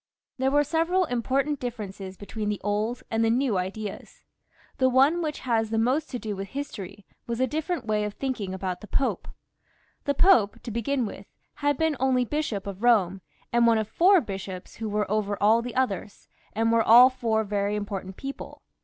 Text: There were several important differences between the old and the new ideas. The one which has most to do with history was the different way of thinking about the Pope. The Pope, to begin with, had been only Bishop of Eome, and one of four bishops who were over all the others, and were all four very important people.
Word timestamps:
There 0.39 0.49
were 0.49 0.63
several 0.63 1.05
important 1.05 1.59
differences 1.59 2.17
between 2.17 2.49
the 2.49 2.59
old 2.63 3.03
and 3.11 3.23
the 3.23 3.29
new 3.29 3.59
ideas. 3.59 4.23
The 4.79 4.89
one 4.89 5.21
which 5.21 5.41
has 5.41 5.71
most 5.71 6.09
to 6.09 6.17
do 6.17 6.35
with 6.35 6.47
history 6.47 7.05
was 7.27 7.37
the 7.37 7.45
different 7.45 7.85
way 7.85 8.03
of 8.03 8.15
thinking 8.15 8.51
about 8.51 8.81
the 8.81 8.87
Pope. 8.87 9.27
The 10.05 10.15
Pope, 10.15 10.63
to 10.63 10.71
begin 10.71 11.05
with, 11.05 11.27
had 11.53 11.77
been 11.77 11.95
only 11.99 12.25
Bishop 12.25 12.65
of 12.65 12.79
Eome, 12.79 13.21
and 13.53 13.67
one 13.67 13.77
of 13.77 13.87
four 13.87 14.21
bishops 14.21 14.77
who 14.77 14.89
were 14.89 15.05
over 15.11 15.37
all 15.39 15.61
the 15.61 15.75
others, 15.75 16.27
and 16.53 16.71
were 16.71 16.81
all 16.81 17.11
four 17.11 17.43
very 17.43 17.75
important 17.75 18.17
people. 18.17 18.63